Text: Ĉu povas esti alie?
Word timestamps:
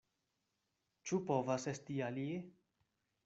Ĉu 1.09 1.19
povas 1.27 1.67
esti 1.73 1.99
alie? 2.09 2.39